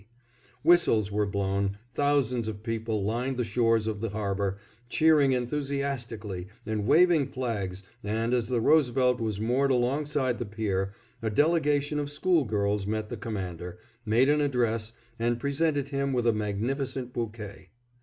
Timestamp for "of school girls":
11.99-12.87